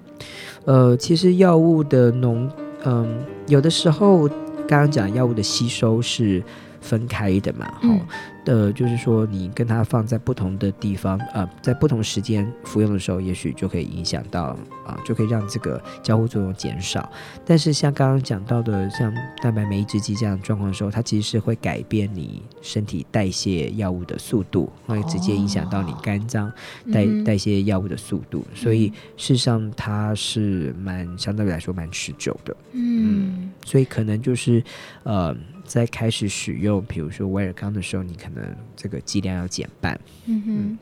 [0.65, 2.49] 呃，其实药物的浓，
[2.85, 3.09] 嗯、呃，
[3.49, 4.29] 有的时候
[4.69, 6.43] 刚刚讲药物的吸收是
[6.81, 8.01] 分开的嘛，嗯
[8.45, 17.11] 的，就是说，你跟它放在不同的地方，呃，在不同时间服用的时候，也许就可以影响到啊、呃，就可以让这个交互作用减少。
[17.45, 26.53] 但是像刚刚讲到的，像蛋白酶抑制剂这样的状况的时候，它其实是会改变你身体代谢药物的速度，会直接影响到你肝脏
[26.93, 28.45] 代、哦、代谢药物的速度。
[28.51, 32.57] 嗯、所以事实上它是蛮相对来说蛮持久的。
[32.73, 34.63] 嗯，嗯，所以可能就是
[35.05, 35.35] 呃。
[35.65, 38.45] 在开始使用，比如说威尔康的时候，你可能
[38.77, 39.99] 这个剂量要减半。
[40.27, 40.79] 嗯哼，嗯，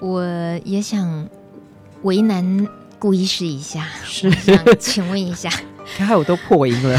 [0.00, 0.24] 我
[0.64, 1.28] 也想
[2.02, 2.66] 为难
[2.98, 5.50] 顾医师一下，是想请问一下，
[5.96, 6.98] 看看我都破音了。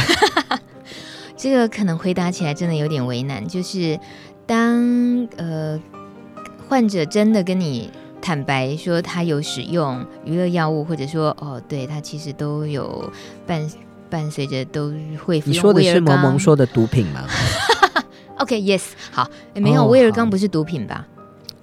[1.35, 3.99] 这个可能回答起来真的有点为难，就是
[4.45, 5.79] 当呃
[6.69, 13.11] 患者真的跟你坦白说他有使用娱乐药物，或者说哦，对他其实都有
[13.45, 13.69] 伴。
[14.09, 14.93] 伴随着都
[15.25, 15.53] 会服用。
[15.53, 17.25] 你说的是萌萌说的毒品吗
[18.37, 18.79] ？OK，Yes，、
[19.11, 21.05] okay, 好，没有，威尔刚不是毒品吧？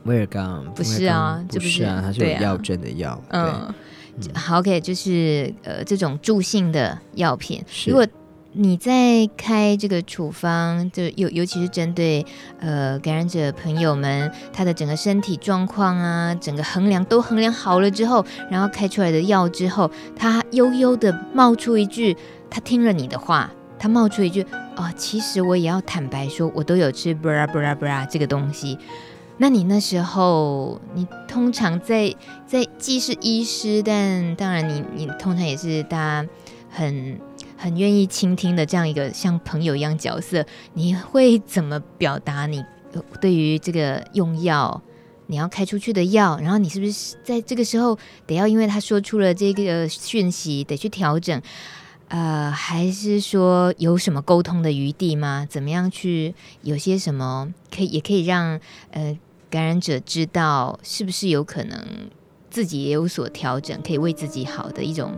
[0.05, 3.23] 威尔刚不是啊，不是啊，它是有药证的药。
[3.29, 3.73] 嗯，
[4.17, 8.07] 嗯、好，OK，就是呃这种助兴的药品，如果。
[8.55, 12.25] 你在开这个处方，就尤尤其是针对
[12.61, 22.15] 呃感染者朋友们，他的整个身体状况啊，整个衡量都衡量好了之后，然后开出来的药之后，他悠悠的冒出一句，
[22.51, 24.43] 他听了你的话，他冒出一句，
[24.77, 28.79] 哦，其实我也要坦白说，我都有吃布拉布拉布拉这个东西。
[29.39, 32.15] 那你那时候，你通常在
[32.47, 36.29] 在既是医师，但当然你你通常也是大家
[36.69, 37.19] 很。
[37.63, 40.45] 很愿意倾听的这样一个像朋友一样角色，
[40.75, 42.61] 你会怎么表达你
[43.21, 44.83] 对于这个用药，
[45.29, 47.97] 你要开出去的药，然后你是不是在这个时候
[48.27, 51.41] 得要因为他说出了这个讯息得去调整，
[52.09, 55.47] 呃，还是说有什么沟通的余地吗？
[55.49, 58.59] 怎么样去有些什么可以也可以让
[58.91, 59.17] 呃
[59.49, 61.79] 感染者知道是不是有可能
[62.51, 65.13] 自己也有所调整，可以为自己好的一种。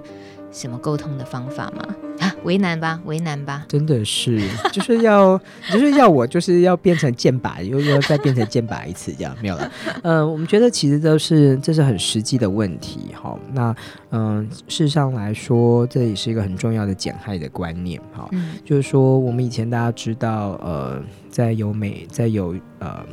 [0.55, 1.85] 什么沟通的方法吗？
[2.21, 4.41] 啊，为难吧，为难吧，真的是，
[4.73, 5.37] 就是要，
[5.73, 9.71] 就是要我，就是要变成剑拔，又又要再变成剑拔一次，这样没有了。
[10.05, 13.13] 嗯、 呃，我们觉得其实都是，这是很实际的问题。
[13.13, 13.75] 好，那
[14.11, 18.01] 嗯、呃，事实上来说，这也是一个很重要的减害的观念。
[18.13, 23.05] 好，嗯、就是说，我们以前大家知道，呃，在有美，在有呃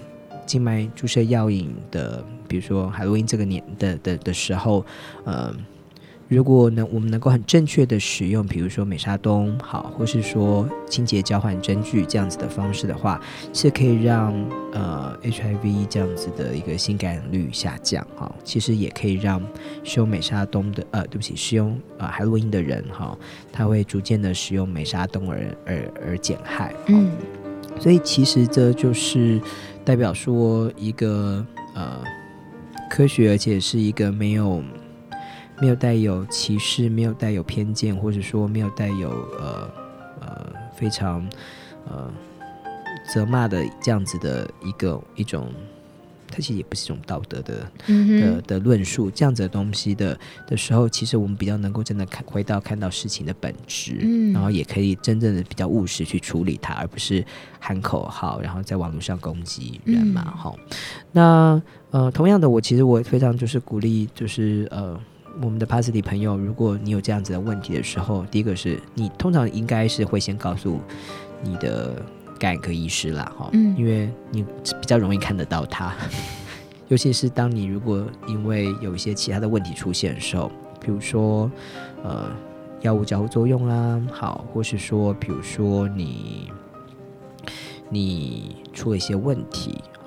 [0.45, 4.85] 静脉注射药引的，比如说海洛因这个年的的的时候，
[5.23, 5.51] 呃。
[6.31, 13.19] 如果能，我们能够很正确的使用，比如说美沙东，好，或是说清洁交换针具这样子的方式的话，
[13.51, 14.33] 是可以让
[14.71, 19.43] 呃 HIV 这样子的一个性感染率下降，哈，其实也可以让
[19.83, 23.17] 使用美沙东的，呃，对不起，使用呃海洛因的人，哈，
[23.51, 27.11] 他会逐渐的使用美沙东而而而减害，嗯，
[27.77, 29.41] 所以其实这就是
[29.83, 32.01] 代表说一个呃
[32.89, 34.63] 科学，而且是一个没有。
[35.61, 39.69] 没有带有歧视，没有带有偏见，或者说没有带有呃
[40.19, 41.23] 呃非常
[41.87, 42.11] 呃
[43.13, 45.49] 责骂的这样子的一个一种，
[46.27, 57.23] 它其实也不是一种道德的、嗯、的的论述，这样子的东西的的时候，其实我们比较能够真的看回到看到事情的本质，嗯、然后也可以真正的比较务实去处理它，而不是
[57.59, 60.23] 喊口号，然后在网络上攻击人嘛。
[60.23, 60.75] 哈、嗯，
[61.11, 64.99] 那呃同样的，我其实我非常就是鼓励，就是呃。
[65.39, 70.79] 我们的 Pacity 朋友，如果你有这样子的问题的时候，第一个是你通常应该是会先告诉
[71.41, 72.03] 你的
[72.37, 75.95] 感染科医师啦，哈，嗯，因为你比较容易看得到他，
[76.89, 81.49] 尤其是当你如果因为有一些其他的问题出现的时候，比如说
[82.03, 82.29] 呃
[82.81, 86.51] 药物交互作用啦，好，或是说比如说你
[87.89, 90.00] 你出了一些问题，好。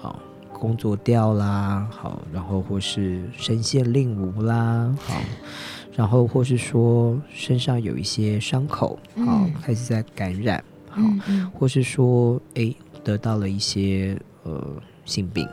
[0.54, 5.14] 工作掉啦，好，然后或是身陷令无啦，好，
[5.94, 11.02] 然后或是说身上有一些伤口，好，开始在感染，好，
[11.52, 14.64] 或是说诶得到了一些呃
[15.04, 15.46] 性病。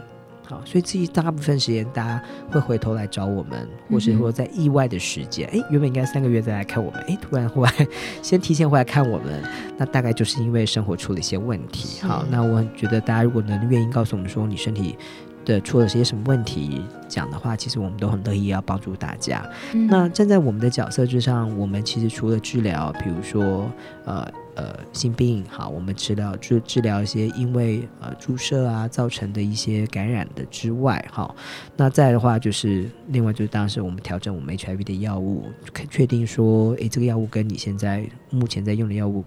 [0.51, 7.73] 好，所以其实大部分时间，大家会回头来找我们，或是说在意外的时间，哎、嗯，原本应该三个月再来看我们，哎，突然忽然
[8.21, 9.41] 先提前回来看我们，
[9.77, 12.05] 那大概就是因为生活出了一些问题。
[12.05, 14.97] 好，那我觉得大家如果能愿意告诉我们说你身体
[15.45, 19.41] 的出了些什么问题，讲的话，其实我们都很乐意要帮助大家。
[19.73, 23.71] 嗯、那站在我们的角色之上，我们其实除了治疗，比如说
[24.03, 24.29] 呃。
[24.61, 31.35] 呃，性病好，我们治疗治治疗一些因为呃注射啊造成的一些感染的之外，好，
[31.75, 35.45] 那再的话就是另外就是当时我们调整我们 HIV 的药物，
[35.89, 39.25] 确定说，诶，这个药物跟你现在目前在用的药物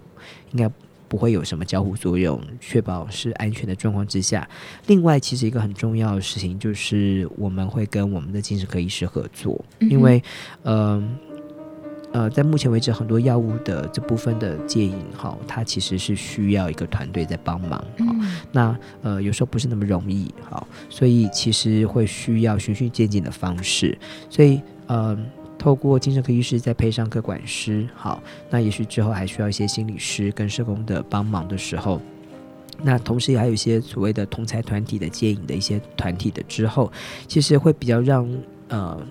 [0.52, 0.70] 应该
[1.08, 4.48] 不会有什么交互作用，确保是安全的状况之下。
[4.86, 10.22] 另外，其实一个很重要的事情就是我们会跟我们的精神科医师合作，嗯、因为
[10.62, 10.76] 嗯。
[10.86, 11.08] 呃
[12.14, 17.84] 呃，在目前为止，很多药物的这部分的戒瘾，哈，它其实是需要一个团队在帮忙。
[18.52, 23.98] 那呃，有时候不是那么容易，哈，所以其实会需要循序渐进的方式。
[24.30, 25.18] 所以，呃，
[25.58, 32.00] 透过精神科医师再配上个管师，好，那也许之后还需要一些心理师跟社工的帮忙的时候，
[32.80, 36.92] 那同时也还有一些所谓的同才团体的接引的一些团体的之后，
[37.26, 38.24] 其实会比较让
[38.68, 39.04] 呃。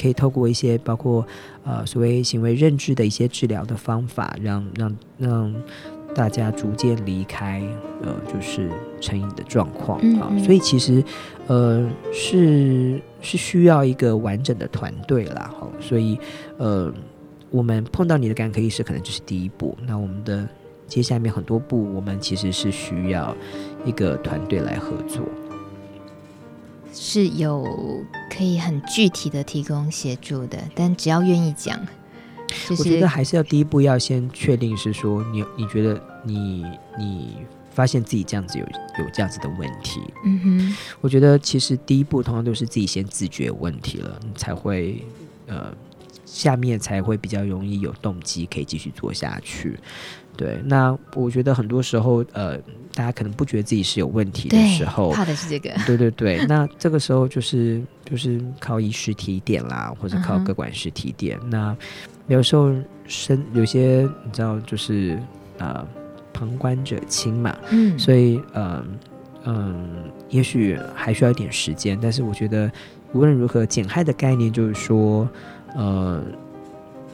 [0.00, 1.26] 可以透过一些包括
[1.64, 5.54] 呃所谓行为认知的一些治疗的方法，让让让
[6.14, 7.62] 大家逐渐离开
[8.02, 10.28] 呃就是成瘾的状况啊。
[10.30, 10.44] 嗯嗯。
[10.44, 11.02] 所以其实
[11.46, 15.50] 呃是是需要一个完整的团队啦。
[15.58, 15.70] 好。
[15.80, 16.18] 所以
[16.58, 16.92] 呃
[17.50, 20.48] 我们碰到你的感染科医师可能就是第一步，那我们的
[20.86, 23.34] 接下面很多步，我们其实是需要
[23.84, 25.22] 一个团队来合作。
[26.94, 31.76] 是有可以很具体的提供协助的，但只要愿意讲，
[32.68, 36.64] 就是、我觉得还是要第一步要先确定是说你你觉得你
[36.96, 37.34] 你
[37.72, 45.04] 发现自己这样子有有这样子的问题，嗯哼，我觉得其实第一步通常都是自己先自觉有问题了，你才会
[45.48, 45.74] 呃
[46.24, 49.78] 下面才会比较容易有动机可以继续做下去。
[50.36, 52.58] 对，那我觉得很多时候，呃，
[52.94, 55.70] 大家可能不觉得自己是有问题的时候，怕的是这个。
[55.84, 61.38] 对对对，那这个时候就是就是靠医师提点啦，或者靠各管师提点。
[61.40, 61.44] Uh.
[61.50, 61.76] 那
[62.28, 62.72] 有时候
[63.06, 65.18] 身有些你知道，就是
[65.58, 65.84] 呃，
[66.32, 68.84] 旁观者清嘛，嗯，所以呃
[69.44, 69.74] 嗯、呃，
[70.30, 72.70] 也许还需要一点时间，但是我觉得
[73.12, 75.28] 无论如何，减害的概念就是说，
[75.74, 76.22] 呃，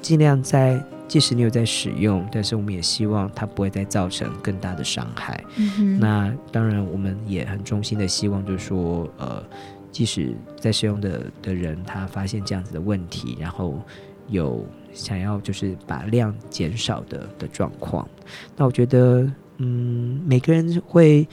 [0.02, 0.78] 尽量在。
[1.10, 5.42] 即使你有在使用，但是我们也希望它不会再造成更大的伤害。
[5.56, 5.98] 嗯。
[5.98, 9.42] 那当然，我们也很衷心的希望，就是说，呃，
[9.90, 13.82] 即使在使用的的人他发现这样子的问题，然后
[14.28, 18.08] 有想要就是把量减少的的状况，
[18.56, 21.26] 那我觉得，嗯，每个人会。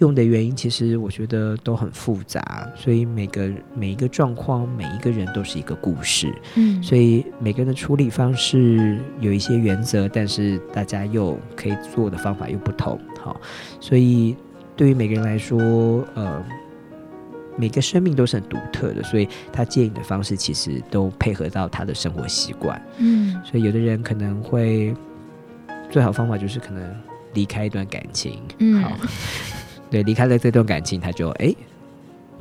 [0.00, 6.32] 用的原因其实我觉得都很复杂，所以每个每一个状况，每一个人都是一个故事。
[6.56, 12.98] 嗯，所以每个人的处理方式有一些原则，但是大家又可以做的方法又不同。
[13.20, 13.38] 好，
[13.78, 14.34] 所以
[14.74, 15.58] 对于每个人来说，
[16.14, 16.42] 呃，
[17.58, 22.80] 每个生命都是很独特的，所以他建议的方式其实都配合到他的生活习惯。
[22.96, 24.94] 嗯，所以有的人可能会
[25.90, 26.82] 最好方法就是可能
[27.34, 28.40] 离开一段感情。
[28.60, 28.96] 嗯，好。
[29.90, 31.52] 对，离开了这段感情，他就哎，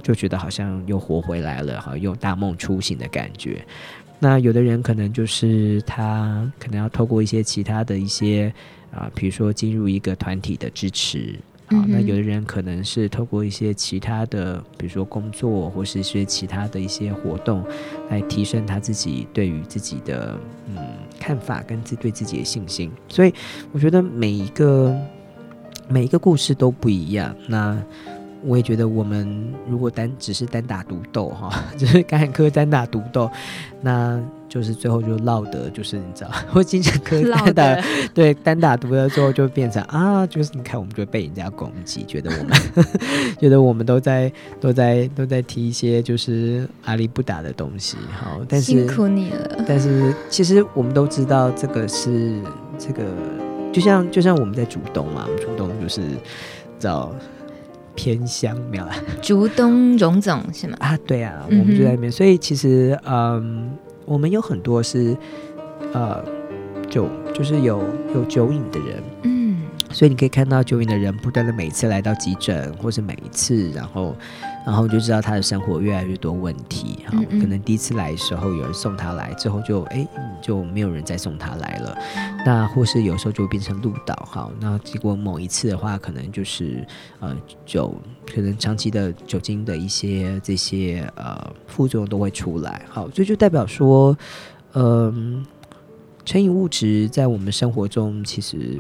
[0.03, 3.65] 就觉得好像又活回来了，好像又大梦初醒的感觉。
[4.19, 8.53] 那有的人可能就是他可能要透过一些其他的一些
[8.91, 11.35] 啊，比如说进入一个团体的支持
[11.67, 11.85] 啊、嗯。
[11.87, 17.65] 那有的人可能是透过一些其他的，比如说工作或是一些其他的一些活动，
[18.09, 20.77] 来提升他自己对于自己的嗯
[21.19, 22.91] 看法跟自对自己的信心。
[23.07, 23.33] 所以
[23.71, 24.95] 我觉得每一个。
[25.89, 27.75] 每一个故事都不一样，那
[28.45, 33.29] 我也觉得，我们如果单只是单打独斗哈， 就是感染科单打独斗，
[33.81, 42.57] 那就是最后就落得就是你知道，或精神科单打对单打独斗之后就变成啊，就是你看我们就被人家攻击，觉得我们
[43.41, 52.39] 觉得我们都在都在都在提一些就是阿里不打的东西，好，但是辛苦你了，但是其实我们都知道这个是
[52.77, 53.03] 这个。
[53.71, 56.01] 就像就像我们在竹东嘛，我们竹东就是
[56.77, 57.13] 找
[57.95, 58.93] 偏乡苗了。
[59.21, 60.75] 竹东荣总是吗？
[60.79, 63.71] 啊，对啊，我们就在那边、嗯，所以其实嗯，
[64.05, 65.15] 我们有很多是
[65.93, 66.23] 呃，
[66.89, 74.15] 酒就是有有酒瘾的人，嗯，所以你可以看到酒瘾的人不断的每一次来到急诊，或是每一次，然后。
[74.65, 80.07] 然后就知道他的生活越来越多问题，好，可能第一次来的时候有人送他来，之后就哎
[80.41, 81.97] 就没有人再送他来了，
[82.45, 86.85] 那或是有时候就变成路导，好，那结果某一次的话，可能就是
[87.19, 87.95] 呃酒
[88.31, 94.15] 可能长期的酒精的一些这些呃副作用都会出来，好，所以就代表说，
[94.73, 95.43] 嗯、呃，
[96.25, 98.79] 成瘾物质在我们生活中其实。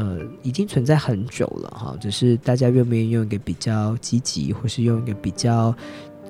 [0.00, 5.74] 呃，已经存在很久了哈，只是大家愿不愿意用一个比较积极，或是用一个比较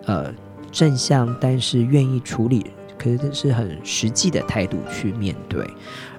[0.07, 0.35] 呃
[0.73, 2.67] 正向，但是愿意处理，
[2.99, 5.65] 可是是很实际的态度去面对，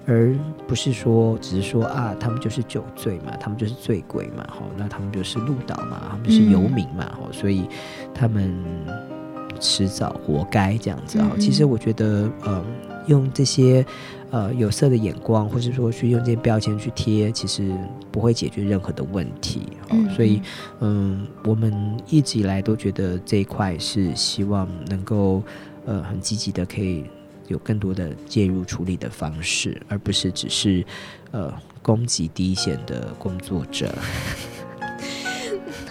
[0.06, 0.34] 而
[0.66, 7.68] 不是说只是说啊，他们就是酒醉嘛，他们就是醉鬼嘛，哈，那他们就是路岛嘛，他们就是游民嘛，哈、嗯，所以
[8.14, 8.56] 他们
[9.60, 11.30] 迟早活该这样子啊。
[11.38, 12.64] 其实我觉得，呃，
[13.08, 13.86] 用这些。
[14.32, 17.70] 呃，有色的眼光，或是说去用这些标签去贴，其实
[18.14, 19.64] 不会解决任何的问题。
[19.90, 20.42] 哦、嗯，所以，
[20.80, 21.74] 嗯，我们
[22.08, 25.44] 一直以来都觉得这一块是希望能够，
[25.86, 27.04] 呃，很积极的可以
[27.50, 30.86] 有更多的介入处理的方式，而不是只是，
[31.32, 33.94] 呃，攻击第一线的工作者。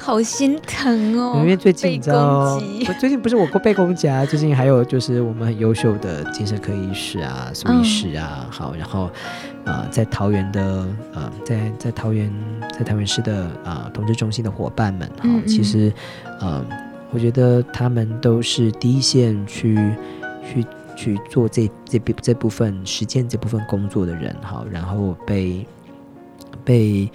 [0.00, 1.36] 好心疼哦！
[1.40, 2.58] 因为最近你知道，
[2.98, 9.04] 最近不是我 被攻击啊，最近还有就是我们很优秀的精神科医师啊、苏医师啊，好，然后
[9.64, 12.32] 啊、呃，在桃园的呃，在在桃园
[12.72, 15.92] 在桃园市的啊、呃、同志中心的伙伴们，好，嗯嗯其实
[16.40, 16.64] 呃，
[17.10, 19.76] 我觉得他们都是第一线去
[20.42, 25.66] 去去做这这这部分实践这部分工作的人，好，然后被
[26.64, 27.10] 被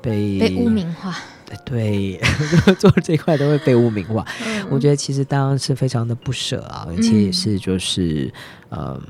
[0.00, 1.16] 被被污名化。
[1.64, 2.20] 对，
[2.78, 4.24] 做这一块都会被污名化。
[4.46, 8.32] 嗯、我觉得其实当然是非常的不舍啊，而且也是就是、
[8.70, 9.02] 嗯、呃，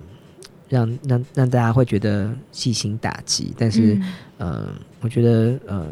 [0.69, 3.53] 让让让大家会觉得细心打击。
[3.59, 3.95] 但是
[4.39, 4.69] 嗯、呃，
[5.01, 5.87] 我觉得呃，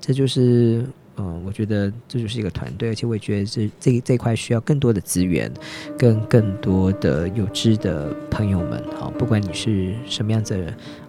[0.00, 0.84] 这就是
[1.22, 5.52] 嗯，我觉得这就是一个团队，而且我也觉得这这这一块需要更多的资源，
[5.98, 10.56] 跟更多的有志的朋友们，好，不管你是什么样子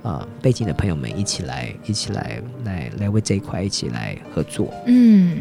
[0.03, 4.73] 啊、背景的朋友们，一起来，一起来，来来为这一块一起来合作。
[4.85, 5.39] 嗯，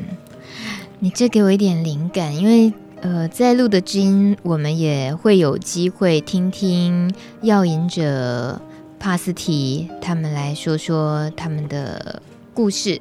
[1.01, 7.13] 你这给我一点灵感，因为呃，在露德之音，我们也会有机会听听
[7.43, 8.61] 药瘾者
[9.01, 12.23] 帕斯提他们来说说他们的
[12.55, 13.01] 故事。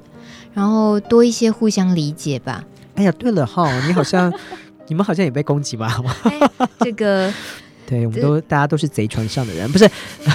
[0.59, 2.61] 然后多一些互相理解吧。
[2.95, 4.29] 哎呀，对了哈， 你好像
[4.89, 6.03] 你们好像也被攻击吧？
[6.23, 6.37] 哎、
[6.81, 7.33] 这个，
[7.87, 9.89] 对，我们都大家都是贼船上的人，不是？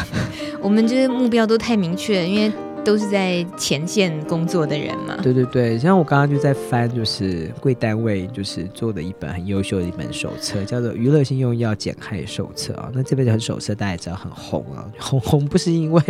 [0.62, 2.50] 我们这个目标都太明确，因为
[2.82, 5.14] 都是在前线工作的人嘛。
[5.22, 12.90] 对对对，像我刚刚就在翻，就是贵单位就是做的一本很优秀的一本手册，叫做《娱乐性用药减害手册》啊。
[12.94, 16.02] 那这本手册大家也知道很红啊，红红不是因为。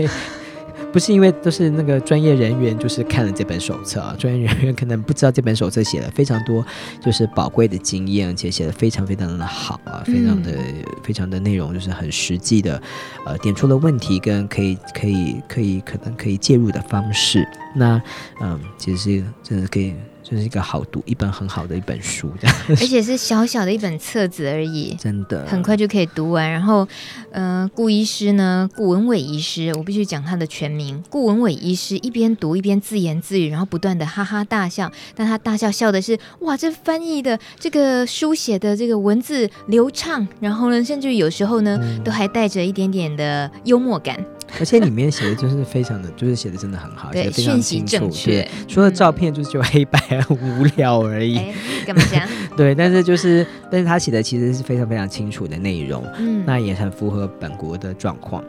[0.95, 6.65] 不是因为都是那个专业人员，就是看了这本手册啊， 专业人员可能不知道这本手册写了非常多，
[7.01, 12.81] 就是宝贵的经验，而且写的非常非常的好啊，非常的、嗯、非常的内容就是很实际的，
[13.27, 17.45] 呃，点出了问题跟可以可以可以可能可以介入的方式。
[17.75, 18.01] 那
[18.41, 19.95] 嗯，其实是真的可以。
[20.25, 26.51] 就是一个好读，一本很好的一本书，这样， 而且是小小的一本册子而已，真的很快就可以读完。
[26.51, 26.89] 然后，
[27.31, 31.05] 呃，顾医师呢，顾文伟医师，我必须讲他的全名。
[31.11, 34.91] 顾文伟医师一边读一边自言自语，然后不断的哈哈大笑。
[35.15, 44.25] 但他大笑笑的是，哇，这翻译的这个书写的这个文字流畅，然后呢，甚至有时候呢，嗯、都还带着一点点的幽默感。
[44.61, 48.09] 而且里面写的就是非常的，就是写的真的很好， 写的非常清楚。
[48.25, 51.39] 对，除了照片就是就黑白很无聊而已。
[51.87, 52.29] 干嘛这样？
[52.57, 58.45] 对，但是就是，但是他写的其实是非常非常清楚的内容，嗯，那也很符合本国的状况。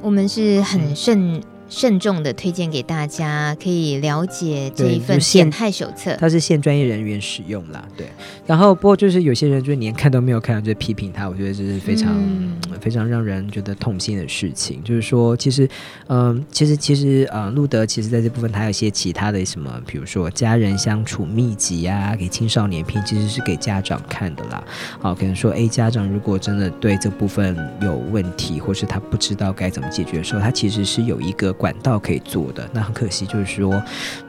[0.00, 1.40] 我们是很慎。
[1.72, 6.14] 嗯慎重的推荐给大家，可以了解这一份减害手册。
[6.20, 8.06] 它是限专业人员使用啦，对。
[8.46, 14.84] 然后，不过就是有些人就是连看都没有看，就批评他，我觉得这是非常、嗯、非常让人觉得痛心的事情。
[14.84, 15.66] 就是说，其实，
[16.08, 24.62] 嗯、呃，其实其实啊，路德其实在这部分，他有一些其他的什么，比如说家人相处秘籍啊，给青少年篇，其实是给家长看的啦。
[25.00, 31.50] 好，可能说，哎，家长如果真的对这部分有问题，或是他不知道该怎么解决的时候，他其实是有一个。
[31.62, 33.80] 管道可以做的，那很可惜，就是说，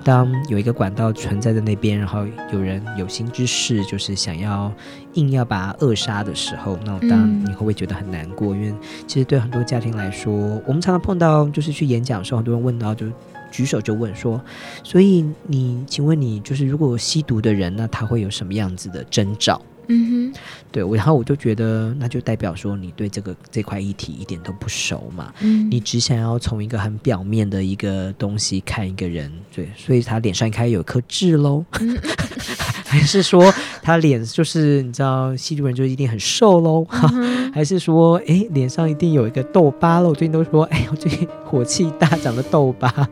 [0.03, 4.71] 当有一个管道存在在那边，然后有人有心之士，就是想要
[5.13, 8.53] 硬要把它扼杀的时候，那当然你会不会觉得很难过？
[8.53, 8.75] 嗯、因为
[9.07, 10.31] 其实对很多家庭来说，
[10.67, 13.07] 我们常常碰到，就是去演讲的时候，很多人问到就
[13.49, 14.39] 举手就问说，
[14.83, 19.59] 所以你，请问你就是如果吸毒的人，那他会有什么样子的征兆？
[19.87, 20.39] 嗯哼，
[20.71, 25.33] 对我，然后我就觉得，那就代表说你对这个这块议题一点都不熟嘛。
[25.41, 31.97] 嗯，你只想要从一个很表面的一个东西看一个人，对，所以他脸上应该有颗痣喽，嗯、
[32.85, 36.85] 还是说他脸就是你知道吸毒人就一定很瘦喽？
[37.13, 40.09] 嗯、 还是说哎脸上一定有一个痘疤喽？
[40.09, 43.09] 我最近都说哎我最近火气大长的痘疤。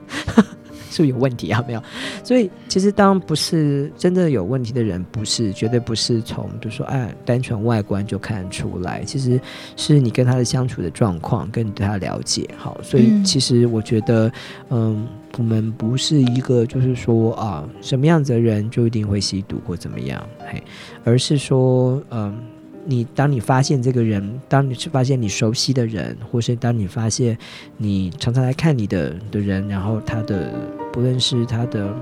[0.92, 1.64] 是不是有问题啊？
[1.66, 1.82] 没有，
[2.24, 9.39] 所以其实当不是真的有问题的人，不是绝对不是从比如说哎单纯外观就看出来，其实
[9.78, 12.78] 是你跟他的相处的状况，跟你对他了解好。
[12.84, 14.28] 所以其实我觉得，
[14.70, 20.62] 嗯，嗯，我们不是一个就是说啊什么样子的人就一定会吸毒或怎么样，嘿，
[21.04, 22.38] 而是说嗯。
[22.84, 27.38] 你当你发现这个人，当你去发现你熟悉的人，或是当你发现
[27.78, 30.52] 你常常来看你的的人，然后他的
[30.92, 31.94] 不论是他的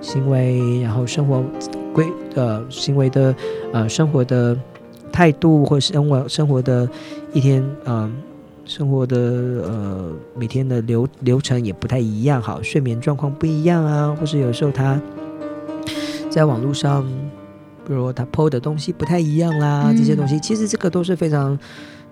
[0.00, 1.42] 行为，然后生活
[1.92, 3.34] 规呃行为的
[3.72, 4.56] 呃生活的
[5.12, 6.88] 态度，或是生活生活的
[7.32, 8.10] 一天呃
[8.64, 15.00] 生活的呃每天的流流程也不太一样，好，睡眠状况不一样啊，或是有时候他
[16.30, 17.06] 在网络上。
[17.86, 21.58] 比如他 PO 的东西不太一样啦，这些东西其实这个都是非常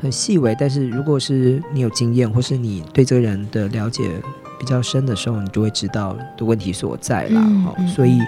[0.00, 4.10] 很细微，但是如果是你有经验，或是你对这个人的了解
[4.58, 7.42] 比较深的时候，你就会知道的问题所在啦。
[7.44, 8.18] 嗯嗯、所以，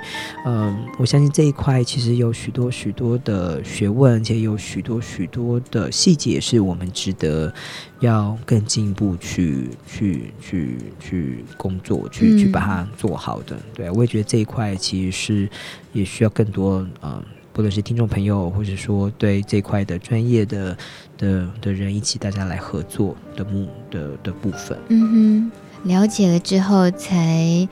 [0.44, 7.52] 嗯，我相信这一块其实有许多许多的学问，而且有许多许多的细节是我们值得
[8.00, 13.56] 要更进一步去去去去工作，去去把它做好的。
[13.74, 15.48] 对，我也觉得这一块其实是
[15.92, 17.22] 也需要更多嗯，
[17.52, 20.76] 不论是听众朋友，或者说对这块的专业的
[21.16, 24.78] 的的人一起大家来合作的目的的部分。
[24.88, 25.50] 嗯哼。
[25.84, 27.68] 了解了之后才，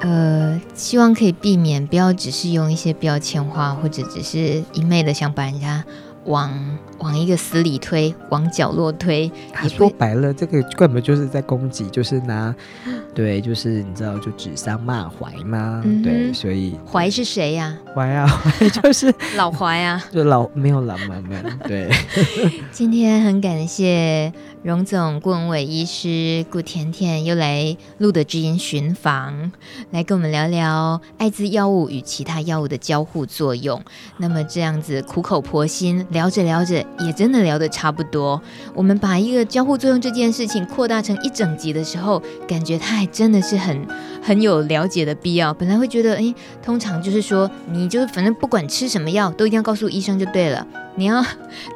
[0.00, 5.84] 呃，希望可以避免，不要只是用一些标签化，或者只是一昧的想把人家
[6.24, 9.30] 往往一个死里推，往角落推。
[9.52, 12.54] 他说白了，这个根本就是在攻击，就是拿，
[13.14, 15.82] 对，就是你知道，就指桑骂槐吗？
[15.84, 17.76] 嗯、对，所以槐是谁呀？
[17.94, 18.26] 槐啊，
[18.60, 21.90] 槐就是老槐啊， 就老没有老嘛，没有对。
[22.72, 24.32] 今天很感谢。
[24.64, 29.52] 荣总顾文伟医师顾甜甜又来露德之音巡访，
[29.92, 33.80] 来跟我们聊聊艾滋药物与其他药物的交互作用。
[34.16, 38.40] 那么这样子苦口婆心聊着聊着，也真的聊得差不多。
[38.74, 43.86] 我们把一个交互作用这件事情扩大成一整集的时候，感觉它还真的是很
[44.22, 45.52] 很有了解的必要。
[45.54, 50.66] 本来会觉得，哎，通常就是说，你就反正不管吃什么药，都一定要告诉医生就对了。
[50.96, 51.24] 你要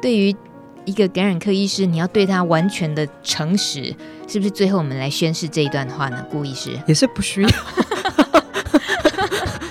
[0.01, 0.35] 对于。
[0.85, 3.95] 一个感染科医师，你要对他完全的诚实，
[4.27, 4.51] 是不是？
[4.51, 6.25] 最后我们来宣誓这一段话呢？
[6.29, 7.49] 顾医师也是不需要，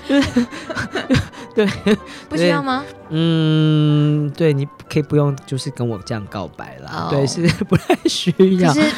[1.57, 1.67] 对，
[2.29, 2.85] 不需要吗？
[3.11, 7.05] 嗯，对，你可以不用，就是跟我这样告白了。
[7.05, 7.11] Oh.
[7.11, 8.73] 对，是 不太需要。
[8.73, 8.91] 可是，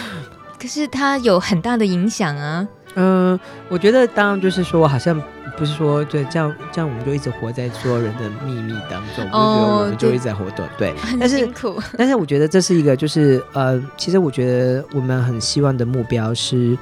[0.63, 2.67] 可是它有很大的影响啊。
[2.95, 3.39] 嗯，
[3.69, 5.21] 我觉得当然就是说，好像。
[5.57, 11.77] 不是说对这样这样我们就一直活在所有人的秘密当中，哦、我觉得我们就一直在活动，对，很辛苦。
[11.77, 16.77] 但是但是我觉得这是一个就是呃，其实我觉得我们很希望的目标是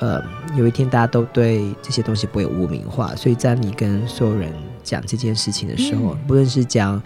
[0.00, 0.20] 呃，
[0.56, 4.52] 有一天大家都对这些东西不会有污名化，所以在你跟所有人
[4.88, 7.00] 讲这件事情的时候，嗯、不论是讲，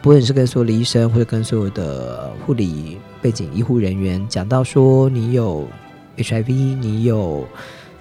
[0.00, 5.66] 不论是跟所有的医生或者跟所有的护理背景医护人员讲到说你有
[6.16, 7.46] HIV，你有。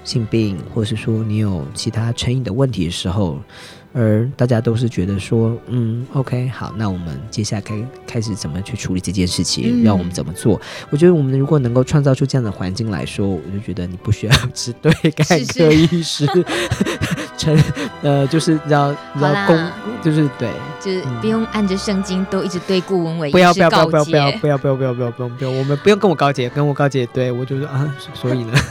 [0.06, 3.40] 性病，或是说你有其他成瘾的问题的时候，
[3.94, 10.60] 而大家都是觉得说，嗯，OK，好，那我们接下来开开始怎么去处理这件事情，嗯、让我们怎么做？
[10.90, 16.28] 我觉得我们如果能够创造出这样的环境来说，我就觉得你不需要 只对感染科医师，
[17.44, 17.64] 成
[18.02, 19.70] 呃，就是要要公，
[20.02, 28.54] 就是对，就是不用按着圣经都一直对顾文伟不要不要不要不要不要不要不要不要不要不要不要，我们不用跟我高姐，跟我高姐，对我就是啊，所以呢。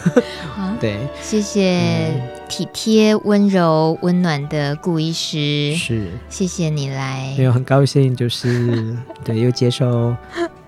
[0.81, 2.13] 对，谢谢
[2.49, 10.17] 体贴、温柔、温暖的顾医师，是，谢谢你来，没有很高兴，就是对，又接受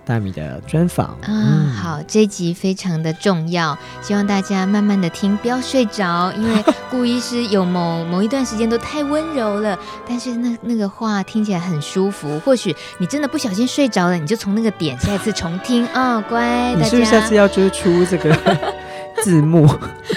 [0.04, 1.26] 大米的专访啊。
[1.26, 9.78] 嗯、好，这一集非常的重要，希望大家慢慢的听，不要睡着，因为 顾医师有某某一段时间都太温柔了，
[10.08, 18.34] 但是那那个话听起来很舒服，或许你真的不小心睡着了，你就从那个点下一次重听啊、哦，乖，你是不是下次要追出这个？
[19.22, 19.64] 字幕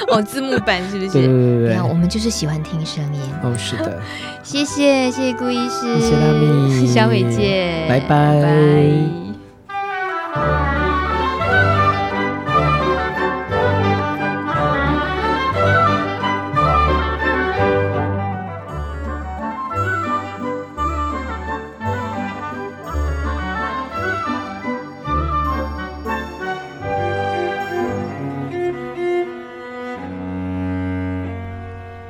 [0.10, 1.12] 哦，字幕版是不是？
[1.12, 3.22] 对对对对，我们就是喜欢听声音。
[3.44, 4.02] 哦，是的。
[4.44, 8.08] 谢谢谢谢顾医师，谢谢大米，小伟见，拜拜。
[8.08, 9.17] 拜拜。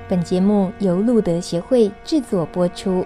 [0.09, 3.05] 本节目由路德协会制作播出。